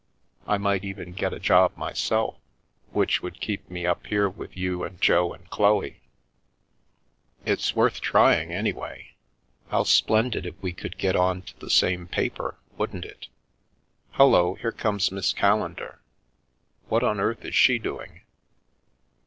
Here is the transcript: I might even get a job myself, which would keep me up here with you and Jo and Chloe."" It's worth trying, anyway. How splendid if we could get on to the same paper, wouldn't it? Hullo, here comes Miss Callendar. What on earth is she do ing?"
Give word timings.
I 0.47 0.57
might 0.57 0.83
even 0.83 1.13
get 1.13 1.31
a 1.31 1.37
job 1.39 1.77
myself, 1.77 2.35
which 2.89 3.21
would 3.21 3.39
keep 3.39 3.69
me 3.69 3.85
up 3.85 4.07
here 4.07 4.27
with 4.27 4.57
you 4.57 4.83
and 4.83 4.99
Jo 4.99 5.31
and 5.31 5.47
Chloe."" 5.51 6.01
It's 7.45 7.75
worth 7.75 8.01
trying, 8.01 8.51
anyway. 8.51 9.11
How 9.69 9.83
splendid 9.83 10.47
if 10.47 10.55
we 10.59 10.73
could 10.73 10.97
get 10.97 11.15
on 11.15 11.43
to 11.43 11.59
the 11.59 11.69
same 11.69 12.07
paper, 12.07 12.57
wouldn't 12.79 13.05
it? 13.05 13.27
Hullo, 14.13 14.55
here 14.55 14.71
comes 14.71 15.11
Miss 15.11 15.33
Callendar. 15.33 15.99
What 16.89 17.03
on 17.03 17.19
earth 17.19 17.45
is 17.45 17.53
she 17.53 17.77
do 17.77 18.01
ing?" 18.01 18.21